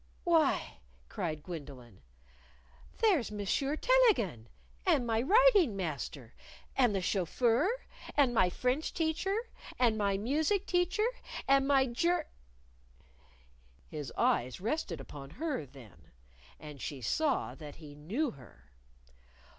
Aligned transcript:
"Why!" 0.23 0.79
cried 1.09 1.43
Gwendolyn; 1.43 2.01
"there's 3.01 3.31
Monsieur 3.31 3.75
Tellegen, 3.75 4.47
and 4.83 5.05
my 5.05 5.21
riding 5.21 5.75
master, 5.75 6.33
and 6.75 6.95
the 6.95 7.03
chauffeur, 7.03 7.69
and 8.17 8.33
my 8.33 8.49
French 8.49 8.95
teacher, 8.95 9.37
and 9.77 9.99
my 9.99 10.17
music 10.17 10.65
teacher, 10.65 11.05
and 11.47 11.67
my 11.67 11.85
Ger!" 11.85 12.25
His 13.91 14.11
eyes 14.17 14.59
rested 14.59 14.99
upon 14.99 15.29
her 15.29 15.67
then. 15.67 16.09
And 16.59 16.81
she 16.81 17.01
saw 17.01 17.53
that 17.53 17.75
he 17.75 17.93
knew 17.93 18.31
her! 18.31 18.71